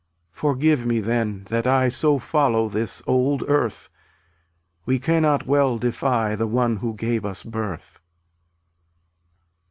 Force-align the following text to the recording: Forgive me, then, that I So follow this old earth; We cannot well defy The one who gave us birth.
Forgive 0.31 0.83
me, 0.83 0.99
then, 0.99 1.43
that 1.51 1.67
I 1.67 1.87
So 1.87 2.17
follow 2.17 2.69
this 2.69 3.03
old 3.05 3.43
earth; 3.47 3.91
We 4.83 4.97
cannot 4.97 5.45
well 5.45 5.77
defy 5.77 6.33
The 6.33 6.47
one 6.47 6.77
who 6.77 6.95
gave 6.95 7.23
us 7.23 7.43
birth. 7.43 7.99